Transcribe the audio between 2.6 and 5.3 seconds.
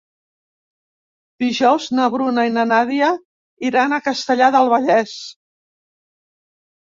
Nàdia iran a Castellar del Vallès.